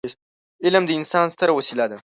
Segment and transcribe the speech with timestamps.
[0.65, 1.97] علم د انسان ستره وسيله ده.